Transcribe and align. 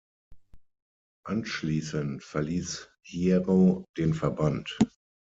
Anschließend 1.27 2.23
verließ 2.23 2.89
Hierro 3.03 3.85
den 3.97 4.15
Verband. 4.15 4.75